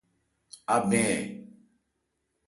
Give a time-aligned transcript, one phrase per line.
[0.75, 1.17] Abɛn ɛ?